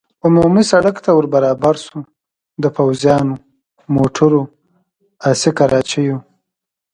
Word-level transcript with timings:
عمومي 0.25 0.63
سړک 0.71 0.95
ته 1.05 1.09
ور 1.15 1.25
برابر 1.33 1.75
شو، 1.85 1.99
د 2.63 2.65
پوځیانو، 2.77 3.35
موټرو، 3.95 4.41
اسي 5.29 5.51
کراچیو. 5.59 6.17